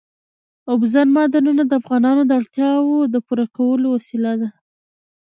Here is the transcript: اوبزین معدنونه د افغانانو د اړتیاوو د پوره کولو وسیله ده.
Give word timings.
اوبزین 0.71 1.07
معدنونه 1.15 1.63
د 1.67 1.71
افغانانو 1.81 2.21
د 2.25 2.31
اړتیاوو 2.39 2.99
د 3.13 3.15
پوره 3.25 3.45
کولو 3.55 3.87
وسیله 3.95 4.31
ده. 4.41 4.49